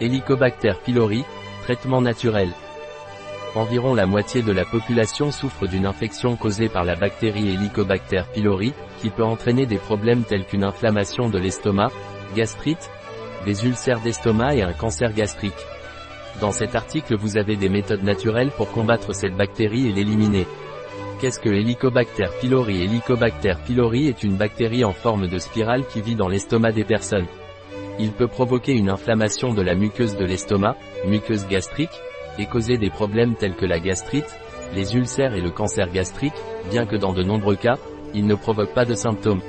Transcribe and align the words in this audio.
Helicobacter 0.00 0.74
pylori, 0.84 1.24
traitement 1.64 2.00
naturel. 2.00 2.50
Environ 3.56 3.94
la 3.94 4.06
moitié 4.06 4.42
de 4.42 4.52
la 4.52 4.64
population 4.64 5.32
souffre 5.32 5.66
d'une 5.66 5.86
infection 5.86 6.36
causée 6.36 6.68
par 6.68 6.84
la 6.84 6.94
bactérie 6.94 7.48
Helicobacter 7.48 8.22
pylori, 8.32 8.74
qui 9.00 9.10
peut 9.10 9.24
entraîner 9.24 9.66
des 9.66 9.78
problèmes 9.78 10.22
tels 10.22 10.44
qu'une 10.44 10.62
inflammation 10.62 11.28
de 11.28 11.38
l'estomac, 11.38 11.90
gastrite, 12.36 12.90
des 13.44 13.66
ulcères 13.66 13.98
d'estomac 13.98 14.54
et 14.54 14.62
un 14.62 14.72
cancer 14.72 15.12
gastrique. 15.12 15.66
Dans 16.40 16.52
cet 16.52 16.76
article 16.76 17.16
vous 17.16 17.36
avez 17.36 17.56
des 17.56 17.68
méthodes 17.68 18.04
naturelles 18.04 18.52
pour 18.56 18.70
combattre 18.70 19.12
cette 19.12 19.36
bactérie 19.36 19.88
et 19.88 19.92
l'éliminer. 19.92 20.46
Qu'est-ce 21.20 21.40
que 21.40 21.48
Helicobacter 21.48 22.28
pylori? 22.40 22.84
Helicobacter 22.84 23.54
pylori 23.66 24.06
est 24.06 24.22
une 24.22 24.36
bactérie 24.36 24.84
en 24.84 24.92
forme 24.92 25.26
de 25.26 25.38
spirale 25.38 25.84
qui 25.86 26.02
vit 26.02 26.14
dans 26.14 26.28
l'estomac 26.28 26.70
des 26.70 26.84
personnes. 26.84 27.26
Il 27.98 28.12
peut 28.12 28.28
provoquer 28.28 28.72
une 28.72 28.90
inflammation 28.90 29.52
de 29.52 29.62
la 29.62 29.74
muqueuse 29.74 30.16
de 30.16 30.24
l'estomac, 30.24 30.76
muqueuse 31.06 31.46
gastrique, 31.48 32.00
et 32.38 32.46
causer 32.46 32.78
des 32.78 32.90
problèmes 32.90 33.34
tels 33.34 33.56
que 33.56 33.66
la 33.66 33.80
gastrite, 33.80 34.38
les 34.74 34.94
ulcères 34.94 35.34
et 35.34 35.40
le 35.40 35.50
cancer 35.50 35.90
gastrique, 35.90 36.34
bien 36.70 36.86
que 36.86 36.96
dans 36.96 37.12
de 37.12 37.22
nombreux 37.22 37.56
cas, 37.56 37.78
il 38.14 38.26
ne 38.26 38.34
provoque 38.34 38.72
pas 38.72 38.84
de 38.84 38.94
symptômes. 38.94 39.42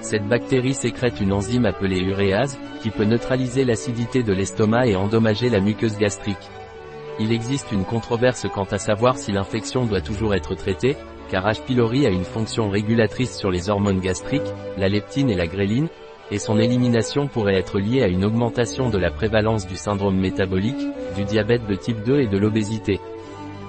Cette 0.00 0.28
bactérie 0.28 0.74
sécrète 0.74 1.20
une 1.20 1.32
enzyme 1.32 1.66
appelée 1.66 2.00
uréase, 2.00 2.58
qui 2.82 2.90
peut 2.90 3.04
neutraliser 3.04 3.64
l'acidité 3.64 4.22
de 4.22 4.32
l'estomac 4.32 4.86
et 4.86 4.96
endommager 4.96 5.48
la 5.48 5.60
muqueuse 5.60 5.98
gastrique. 5.98 6.36
Il 7.18 7.32
existe 7.32 7.72
une 7.72 7.84
controverse 7.84 8.46
quant 8.54 8.68
à 8.70 8.78
savoir 8.78 9.16
si 9.16 9.32
l'infection 9.32 9.86
doit 9.86 10.00
toujours 10.00 10.34
être 10.34 10.54
traitée, 10.54 10.96
car 11.30 11.46
H. 11.46 11.64
pylori 11.64 12.06
a 12.06 12.10
une 12.10 12.24
fonction 12.24 12.70
régulatrice 12.70 13.36
sur 13.36 13.50
les 13.50 13.70
hormones 13.70 14.00
gastriques, 14.00 14.42
la 14.76 14.88
leptine 14.88 15.30
et 15.30 15.34
la 15.34 15.46
gréline, 15.46 15.88
et 16.30 16.38
son 16.38 16.58
élimination 16.58 17.26
pourrait 17.26 17.58
être 17.58 17.78
liée 17.78 18.02
à 18.02 18.08
une 18.08 18.24
augmentation 18.24 18.90
de 18.90 18.98
la 18.98 19.10
prévalence 19.10 19.66
du 19.66 19.76
syndrome 19.76 20.18
métabolique, 20.18 20.86
du 21.16 21.24
diabète 21.24 21.66
de 21.66 21.74
type 21.74 22.02
2 22.04 22.20
et 22.20 22.26
de 22.26 22.38
l'obésité. 22.38 23.00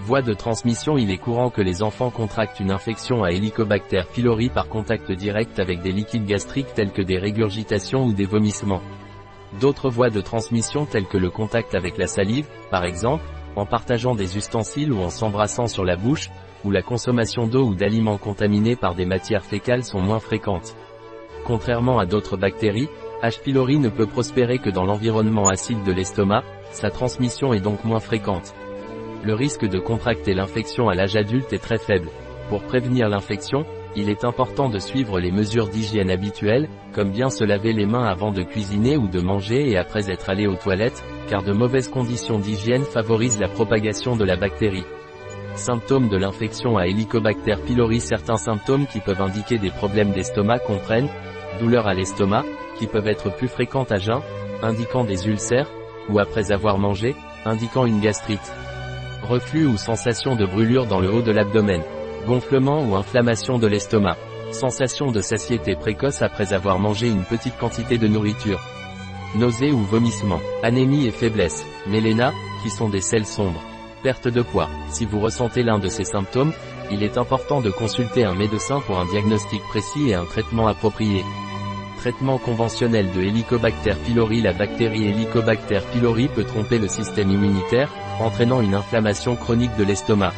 Voie 0.06 0.22
de 0.22 0.34
transmission 0.34 0.98
Il 0.98 1.12
est 1.12 1.18
courant 1.18 1.50
que 1.50 1.62
les 1.62 1.84
enfants 1.84 2.10
contractent 2.10 2.60
une 2.60 2.72
infection 2.72 3.24
à 3.24 3.30
Helicobacter 3.30 4.02
pylori 4.14 4.50
par 4.50 4.68
contact 4.68 5.12
direct 5.12 5.60
avec 5.60 5.82
des 5.82 5.92
liquides 5.92 6.26
gastriques 6.26 6.74
tels 6.74 6.92
que 6.92 7.02
des 7.02 7.18
régurgitations 7.18 8.06
ou 8.06 8.14
des 8.14 8.26
vomissements. 8.26 8.82
D'autres 9.62 9.90
voies 9.90 10.10
de 10.10 10.22
transmission 10.22 10.86
telles 10.86 11.08
que 11.08 11.18
le 11.18 11.30
contact 11.30 11.76
avec 11.76 11.98
la 11.98 12.08
salive, 12.08 12.48
par 12.72 12.86
exemple, 12.86 13.24
en 13.56 13.66
partageant 13.66 14.16
des 14.16 14.38
ustensiles 14.38 14.92
ou 14.92 15.00
en 15.00 15.10
s'embrassant 15.10 15.68
sur 15.68 15.86
la 15.86 15.96
bouche, 15.96 16.30
où 16.66 16.72
la 16.72 16.82
consommation 16.82 17.48
d'eau 17.48 17.68
ou 17.68 17.76
d'aliments 17.76 18.18
contaminés 18.18 18.76
par 18.76 18.96
des 18.96 19.06
matières 19.06 19.46
fécales 19.46 19.84
sont 19.84 20.02
moins 20.02 20.20
fréquentes. 20.20 20.76
Contrairement 21.50 21.98
à 21.98 22.06
d'autres 22.06 22.38
bactéries, 22.38 22.90
H. 23.24 23.42
pylori 23.42 23.80
ne 23.80 23.90
peut 23.90 24.06
prospérer 24.06 24.60
que 24.60 24.70
dans 24.70 24.86
l'environnement 24.86 25.48
acide 25.48 25.82
de 25.84 25.92
l'estomac, 25.92 26.44
sa 26.70 26.92
transmission 26.92 27.56
est 27.56 27.60
donc 27.60 27.84
moins 27.84 28.00
fréquente. 28.00 28.54
Le 29.24 29.34
risque 29.34 29.66
de 29.66 29.80
contracter 29.80 30.36
l'infection 30.36 30.90
à 30.90 30.94
l'âge 30.94 31.16
adulte 31.16 31.52
est 31.52 31.58
très 31.58 31.80
faible. 31.80 32.12
Pour 32.50 32.62
prévenir 32.62 33.10
l'infection, 33.10 33.66
il 33.96 34.12
est 34.12 34.26
important 34.26 34.70
de 34.70 34.78
suivre 34.78 35.20
les 35.20 35.32
mesures 35.32 35.70
d'hygiène 35.70 36.12
habituelles, 36.12 36.70
comme 36.94 37.10
bien 37.10 37.32
se 37.32 37.44
laver 37.44 37.74
les 37.74 37.88
mains 37.88 38.06
avant 38.06 38.32
de 38.32 38.44
cuisiner 38.44 38.96
ou 38.96 39.08
de 39.08 39.20
manger 39.20 39.72
et 39.72 39.78
après 39.78 40.12
être 40.12 40.30
allé 40.30 40.46
aux 40.46 40.56
toilettes, 40.56 41.04
car 41.28 41.42
de 41.42 41.52
mauvaises 41.52 41.90
conditions 41.90 42.38
d'hygiène 42.38 42.84
favorisent 42.84 43.40
la 43.40 43.48
propagation 43.48 44.16
de 44.16 44.24
la 44.24 44.36
bactérie. 44.36 44.86
Symptômes 45.56 46.10
de 46.10 46.18
l'infection 46.18 46.78
à 46.78 46.86
Helicobacter 46.86 47.56
pylori 47.66 48.00
Certains 48.02 48.38
symptômes 48.38 48.86
qui 48.86 49.00
peuvent 49.00 49.22
indiquer 49.22 49.58
des 49.58 49.72
problèmes 49.72 50.12
d'estomac 50.12 50.60
comprennent 50.60 51.10
douleurs 51.60 51.88
à 51.88 51.94
l'estomac, 51.94 52.46
qui 52.78 52.88
peuvent 52.88 53.08
être 53.08 53.36
plus 53.36 53.48
fréquentes 53.48 53.92
à 53.92 53.98
jeun, 53.98 54.22
indiquant 54.62 55.04
des 55.04 55.28
ulcères, 55.28 55.70
ou 56.10 56.20
après 56.20 56.52
avoir 56.52 56.78
mangé, 56.78 57.16
indiquant 57.46 57.86
une 57.86 58.00
gastrite. 58.00 58.54
Reflux 59.24 59.66
ou 59.66 59.78
sensation 59.78 60.36
de 60.36 60.46
brûlure 60.46 60.86
dans 60.86 61.00
le 61.00 61.12
haut 61.12 61.22
de 61.22 61.32
l'abdomen. 61.32 61.82
Gonflement 62.26 62.82
ou 62.84 62.96
inflammation 62.96 63.60
de 63.60 63.68
l'estomac. 63.68 64.18
Sensation 64.52 65.12
de 65.12 65.22
satiété 65.22 65.76
précoce 65.76 66.22
après 66.22 66.54
avoir 66.54 66.80
mangé 66.80 67.08
une 67.08 67.24
petite 67.24 67.58
quantité 67.58 67.98
de 67.98 68.08
nourriture. 68.08 68.60
Nausées 69.36 69.72
ou 69.72 69.80
vomissements. 69.80 70.42
Anémie 70.64 71.06
et 71.06 71.12
faiblesse. 71.12 71.64
Méléna, 71.88 72.34
qui 72.64 72.70
sont 72.72 72.90
des 72.90 73.02
sels 73.02 73.28
sombres. 73.28 73.62
Perte 74.02 74.28
de 74.28 74.42
poids. 74.42 74.70
Si 74.90 75.06
vous 75.06 75.20
ressentez 75.20 75.62
l'un 75.62 75.78
de 75.78 75.88
ces 75.88 76.06
symptômes, 76.06 76.54
il 76.92 77.04
est 77.04 77.18
important 77.18 77.62
de 77.62 77.70
consulter 77.70 78.24
un 78.24 78.36
médecin 78.36 78.80
pour 78.82 79.00
un 79.00 79.06
diagnostic 79.06 79.62
précis 79.70 80.10
et 80.10 80.16
un 80.16 80.26
traitement 80.26 80.68
approprié. 80.68 81.24
Traitement 81.98 82.38
conventionnel 82.38 83.12
de 83.12 83.22
Helicobacter 83.22 83.94
pylori 84.06 84.42
La 84.42 84.54
bactérie 84.54 85.08
Helicobacter 85.08 85.82
pylori 85.92 86.30
peut 86.30 86.46
tromper 86.46 86.80
le 86.80 86.88
système 86.88 87.30
immunitaire, 87.30 87.92
entraînant 88.20 88.62
une 88.62 88.74
inflammation 88.74 89.36
chronique 89.36 89.76
de 89.78 89.84
l'estomac. 89.84 90.34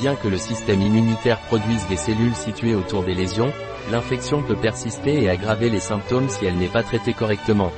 Bien 0.00 0.14
que 0.14 0.28
le 0.28 0.38
système 0.38 0.80
immunitaire 0.80 1.40
produise 1.40 1.86
des 1.88 1.96
cellules 1.96 2.34
situées 2.34 2.74
autour 2.74 3.02
des 3.02 3.14
lésions, 3.14 3.52
l'infection 3.90 4.42
peut 4.42 4.56
persister 4.56 5.22
et 5.22 5.28
aggraver 5.28 5.70
les 5.70 5.80
symptômes 5.80 6.28
si 6.28 6.46
elle 6.46 6.56
n'est 6.56 6.68
pas 6.68 6.82
traitée 6.82 7.12
correctement. 7.12 7.70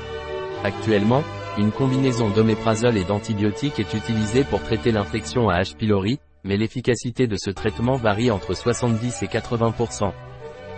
Actuellement, 0.63 1.23
une 1.59 1.73
combinaison 1.73 2.29
d'oméprazole 2.29 2.97
et 2.97 3.05
d'antibiotiques 3.05 3.81
est 3.81 3.95
utilisée 3.95 4.45
pour 4.45 4.63
traiter 4.63 4.93
l'infection 4.93 5.49
à 5.49 5.61
H. 5.63 5.77
pylori, 5.77 6.21
mais 6.45 6.57
l'efficacité 6.57 7.27
de 7.27 7.37
ce 7.37 7.51
traitement 7.51 7.97
varie 7.97 8.31
entre 8.31 8.55
70 8.55 9.23
et 9.23 9.27
80%. 9.27 10.13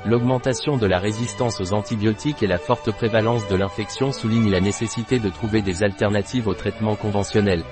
L'augmentation 0.04 0.76
de 0.76 0.86
la 0.86 0.98
résistance 0.98 1.60
aux 1.60 1.74
antibiotiques 1.74 2.42
et 2.42 2.48
la 2.48 2.58
forte 2.58 2.90
prévalence 2.90 3.46
de 3.48 3.54
l'infection 3.54 4.10
soulignent 4.10 4.50
la 4.50 4.60
nécessité 4.60 5.20
de 5.20 5.28
trouver 5.28 5.62
des 5.62 5.84
alternatives 5.84 6.48
au 6.48 6.54
traitement 6.54 6.96
conventionnel. 6.96 7.62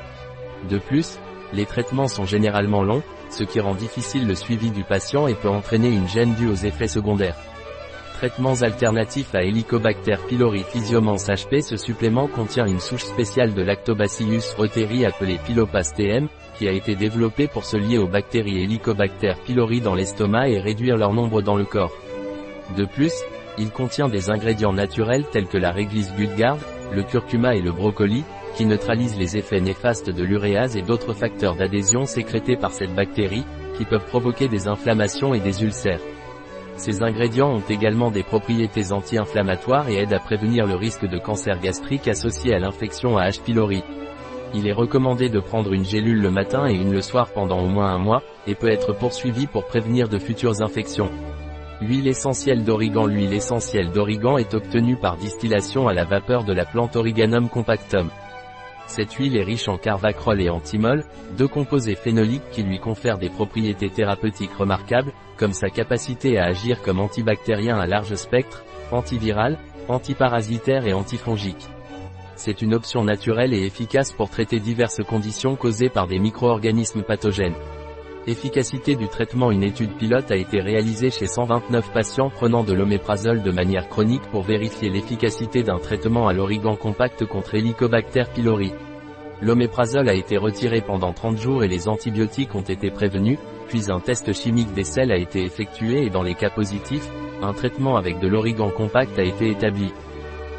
De 0.69 0.79
plus, 0.79 1.19
les 1.53 1.67
traitements 1.67 2.07
sont 2.07 2.27
généralement 2.27 2.85
longs, 2.85 3.03
ce 3.31 3.43
qui 3.43 3.59
rend 3.59 3.75
difficile 3.75 4.29
le 4.29 4.37
suivi 4.37 4.71
du 4.71 4.85
patient 4.85 5.27
et 5.27 5.35
peut 5.35 5.49
entraîner 5.49 5.89
une 5.89 6.07
gêne 6.07 6.35
due 6.35 6.49
aux 6.49 6.55
effets 6.55 6.87
secondaires. 6.87 7.37
Traitements 8.21 8.61
alternatifs 8.61 9.35
à 9.35 9.43
Helicobacter 9.45 10.17
pylori 10.29 10.63
Physiomans 10.63 11.17
HP 11.17 11.63
Ce 11.63 11.79
supplément 11.79 12.29
contient 12.29 12.67
une 12.67 12.79
souche 12.79 13.05
spéciale 13.05 13.55
de 13.55 13.63
Lactobacillus 13.63 14.43
reuteri 14.59 15.07
appelée 15.07 15.39
Pylopas 15.43 15.95
TM, 15.97 16.29
qui 16.59 16.69
a 16.69 16.73
été 16.73 16.97
développée 16.97 17.49
pour 17.49 17.65
se 17.65 17.79
lier 17.79 17.97
aux 17.97 18.09
bactéries 18.09 18.63
Helicobacter 18.63 19.33
pylori 19.47 19.81
dans 19.81 19.95
l'estomac 19.95 20.51
et 20.51 20.61
réduire 20.61 20.99
leur 20.99 21.15
nombre 21.15 21.41
dans 21.41 21.57
le 21.57 21.65
corps. 21.65 21.97
De 22.77 22.85
plus, 22.85 23.15
il 23.57 23.71
contient 23.71 24.11
des 24.11 24.29
ingrédients 24.29 24.75
naturels 24.75 25.25
tels 25.33 25.49
que 25.49 25.57
la 25.57 25.71
réglisse 25.71 26.13
Gutgard, 26.15 26.59
le 26.93 27.05
curcuma 27.05 27.57
et 27.57 27.63
le 27.63 27.73
brocoli, 27.73 28.25
qui 28.55 28.67
neutralisent 28.67 29.17
les 29.17 29.39
effets 29.39 29.63
néfastes 29.63 30.11
de 30.11 30.23
l'uréase 30.23 30.77
et 30.77 30.83
d'autres 30.83 31.15
facteurs 31.15 31.57
d'adhésion 31.57 32.05
sécrétés 32.05 32.57
par 32.57 32.73
cette 32.73 32.95
bactérie, 32.95 33.47
qui 33.79 33.87
peuvent 33.87 34.05
provoquer 34.05 34.49
des 34.49 34.69
inflammations 34.69 35.33
et 35.33 35.41
des 35.41 35.63
ulcères. 35.63 36.03
Ces 36.81 37.03
ingrédients 37.03 37.57
ont 37.57 37.63
également 37.69 38.11
des 38.11 38.23
propriétés 38.23 38.91
anti-inflammatoires 38.91 39.91
et 39.91 39.97
aident 39.97 40.15
à 40.15 40.19
prévenir 40.19 40.67
le 40.67 40.77
risque 40.77 41.07
de 41.07 41.19
cancer 41.19 41.61
gastrique 41.61 42.09
associé 42.09 42.55
à 42.55 42.59
l'infection 42.59 43.19
à 43.19 43.29
H. 43.29 43.43
pylori. 43.43 43.85
Il 44.55 44.67
est 44.67 44.73
recommandé 44.73 45.29
de 45.29 45.41
prendre 45.41 45.75
une 45.75 45.85
gélule 45.85 46.23
le 46.23 46.31
matin 46.31 46.67
et 46.67 46.73
une 46.73 46.91
le 46.91 47.03
soir 47.03 47.33
pendant 47.35 47.61
au 47.61 47.69
moins 47.69 47.93
un 47.93 47.99
mois, 47.99 48.23
et 48.47 48.55
peut 48.55 48.71
être 48.71 48.95
poursuivi 48.95 49.47
pour 49.47 49.67
prévenir 49.67 50.09
de 50.09 50.19
futures 50.19 50.63
infections. 50.63 51.11
Huile 51.83 52.09
essentielle 52.09 52.65
d'origan 52.65 53.05
L'huile 53.05 53.35
essentielle 53.35 53.91
d'origan 53.91 54.39
est 54.39 54.55
obtenue 54.55 54.97
par 54.97 55.19
distillation 55.19 55.87
à 55.87 55.93
la 55.93 56.05
vapeur 56.05 56.45
de 56.45 56.55
la 56.55 56.65
plante 56.65 56.97
Origanum 56.97 57.51
compactum. 57.51 58.09
Cette 58.91 59.13
huile 59.13 59.37
est 59.37 59.45
riche 59.45 59.69
en 59.69 59.79
carvacrol 59.79 60.43
et 60.43 60.51
antimol, 60.51 61.05
deux 61.39 61.47
composés 61.47 61.95
phénoliques 61.95 62.51
qui 62.51 62.65
lui 62.65 62.81
confèrent 62.81 63.19
des 63.19 63.29
propriétés 63.29 63.89
thérapeutiques 63.89 64.53
remarquables, 64.53 65.13
comme 65.37 65.53
sa 65.53 65.71
capacité 65.71 66.39
à 66.39 66.47
agir 66.47 66.83
comme 66.83 66.99
antibactérien 66.99 67.79
à 67.79 67.87
large 67.87 68.17
spectre, 68.17 68.65
antiviral, 68.91 69.59
antiparasitaire 69.87 70.89
et 70.89 70.93
antifongique. 70.93 71.69
C'est 72.35 72.63
une 72.63 72.75
option 72.75 73.05
naturelle 73.05 73.55
et 73.55 73.65
efficace 73.65 74.11
pour 74.11 74.29
traiter 74.29 74.59
diverses 74.59 75.05
conditions 75.05 75.55
causées 75.55 75.89
par 75.89 76.09
des 76.09 76.19
micro-organismes 76.19 77.05
pathogènes. 77.05 77.55
Efficacité 78.27 78.97
du 78.97 79.09
traitement 79.09 79.51
Une 79.51 79.63
étude 79.63 79.97
pilote 79.97 80.31
a 80.31 80.37
été 80.37 80.61
réalisée 80.61 81.11
chez 81.11 81.27
129 81.27 81.91
patients 81.91 82.29
prenant 82.29 82.63
de 82.63 82.75
l'oméprazole 82.75 83.43
de 83.43 83.51
manière 83.51 83.89
chronique 83.89 84.27
pour 84.31 84.43
vérifier 84.43 84.91
l'efficacité 84.91 85.63
d'un 85.63 85.79
traitement 85.79 86.29
à 86.29 86.35
l'origan 86.35 86.77
compact 86.77 87.25
contre 87.25 87.55
Helicobacter 87.55 88.25
pylori. 88.35 88.73
L'oméprazole 89.41 90.11
a 90.11 90.15
été 90.15 90.37
retiré 90.37 90.83
pendant 90.83 91.15
30 91.15 91.39
jours 91.39 91.65
et 91.65 91.69
les 91.69 91.89
antibiotiques 91.89 92.55
ont 92.55 92.61
été 92.61 92.91
prévenus, 92.91 93.39
puis 93.69 93.91
un 93.91 94.01
test 94.01 94.35
chimique 94.35 94.75
des 94.75 94.85
selles 94.85 95.13
a 95.13 95.17
été 95.17 95.43
effectué 95.43 96.05
et 96.05 96.11
dans 96.11 96.23
les 96.23 96.35
cas 96.35 96.51
positifs, 96.51 97.09
un 97.41 97.55
traitement 97.55 97.97
avec 97.97 98.19
de 98.19 98.29
l'origan 98.29 98.69
compact 98.69 99.19
a 99.19 99.25
été 99.25 99.49
établi. 99.49 99.95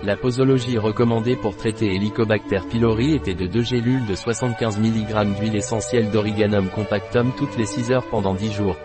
La 0.04 0.18
posologie 0.18 0.80
recommandée 0.80 1.36
pour 1.36 1.56
traiter 1.56 1.94
Helicobacter 1.94 2.62
pylori 2.68 3.14
était 3.14 3.36
de 3.36 3.46
2 3.46 3.62
gélules 3.62 4.06
de 4.08 4.16
75 4.16 4.80
mg 4.80 5.36
d'huile 5.36 5.56
essentielle 5.56 6.10
d'Origanum 6.10 6.70
compactum 6.70 7.32
toutes 7.38 7.56
les 7.56 7.68
6 7.68 7.92
heures 7.92 8.08
pendant 8.10 8.34
10 8.34 8.52
jours. 8.52 8.78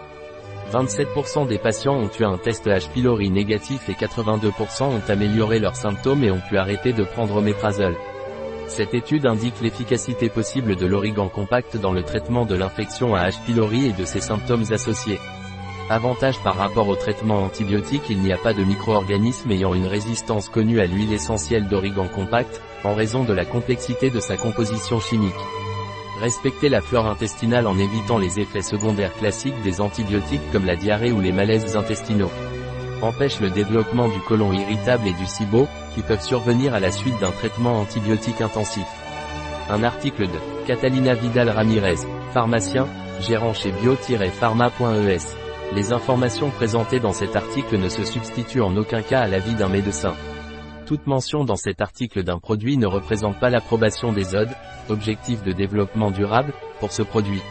27% 0.72 1.48
des 1.48 1.56
patients 1.56 1.94
ont 1.94 2.10
eu 2.20 2.24
un 2.24 2.36
test 2.36 2.66
H. 2.66 2.90
pylori 2.90 3.30
négatif 3.30 3.88
et 3.88 3.94
82% 3.94 4.82
ont 4.82 5.02
amélioré 5.08 5.58
leurs 5.58 5.76
symptômes 5.76 6.22
et 6.22 6.30
ont 6.30 6.42
pu 6.50 6.58
arrêter 6.58 6.92
de 6.92 7.04
prendre 7.04 7.36
oméprazole. 7.36 7.96
Cette 8.66 8.92
étude 8.92 9.24
indique 9.24 9.62
l'efficacité 9.62 10.28
possible 10.28 10.76
de 10.76 10.84
l'origan 10.84 11.28
compact 11.28 11.78
dans 11.78 11.92
le 11.92 12.02
traitement 12.02 12.44
de 12.44 12.56
l'infection 12.56 13.14
à 13.14 13.26
H. 13.28 13.42
pylori 13.46 13.86
et 13.86 13.92
de 13.94 14.04
ses 14.04 14.20
symptômes 14.20 14.64
associés. 14.70 15.18
Avantage 15.88 16.40
par 16.40 16.56
rapport 16.56 16.88
au 16.88 16.96
traitement 16.96 17.44
antibiotique 17.44 18.10
il 18.10 18.18
n'y 18.18 18.32
a 18.32 18.38
pas 18.38 18.52
de 18.52 18.64
micro-organismes 18.64 19.52
ayant 19.52 19.72
une 19.72 19.86
résistance 19.86 20.48
connue 20.48 20.80
à 20.80 20.86
l'huile 20.86 21.12
essentielle 21.12 21.68
d'origan 21.68 22.08
compact, 22.08 22.60
en 22.82 22.94
raison 22.94 23.22
de 23.22 23.32
la 23.32 23.44
complexité 23.44 24.10
de 24.10 24.18
sa 24.18 24.36
composition 24.36 24.98
chimique. 24.98 25.32
Respecter 26.20 26.68
la 26.68 26.80
flore 26.80 27.06
intestinale 27.06 27.68
en 27.68 27.78
évitant 27.78 28.18
les 28.18 28.40
effets 28.40 28.62
secondaires 28.62 29.14
classiques 29.14 29.62
des 29.62 29.80
antibiotiques 29.80 30.50
comme 30.50 30.66
la 30.66 30.74
diarrhée 30.74 31.12
ou 31.12 31.20
les 31.20 31.30
malaises 31.30 31.76
intestinaux. 31.76 32.32
Empêche 33.00 33.38
le 33.38 33.50
développement 33.50 34.08
du 34.08 34.18
côlon 34.20 34.52
irritable 34.52 35.06
et 35.06 35.12
du 35.12 35.26
SIBO, 35.26 35.68
qui 35.94 36.02
peuvent 36.02 36.22
survenir 36.22 36.74
à 36.74 36.80
la 36.80 36.90
suite 36.90 37.20
d'un 37.20 37.30
traitement 37.30 37.78
antibiotique 37.78 38.40
intensif. 38.40 38.86
Un 39.70 39.84
article 39.84 40.26
de 40.26 40.66
Catalina 40.66 41.14
Vidal 41.14 41.50
Ramirez, 41.50 42.06
pharmacien, 42.32 42.88
gérant 43.20 43.52
chez 43.52 43.70
bio-pharma.es. 43.70 45.45
Les 45.74 45.92
informations 45.92 46.50
présentées 46.50 47.00
dans 47.00 47.12
cet 47.12 47.36
article 47.36 47.78
ne 47.78 47.88
se 47.88 48.04
substituent 48.04 48.62
en 48.62 48.76
aucun 48.76 49.02
cas 49.02 49.20
à 49.20 49.26
l'avis 49.26 49.54
d'un 49.54 49.68
médecin. 49.68 50.14
Toute 50.86 51.06
mention 51.06 51.44
dans 51.44 51.56
cet 51.56 51.80
article 51.80 52.22
d'un 52.22 52.38
produit 52.38 52.76
ne 52.76 52.86
représente 52.86 53.40
pas 53.40 53.50
l'approbation 53.50 54.12
des 54.12 54.36
ODE, 54.36 54.54
objectifs 54.88 55.42
de 55.42 55.52
développement 55.52 56.12
durable, 56.12 56.52
pour 56.78 56.92
ce 56.92 57.02
produit. 57.02 57.42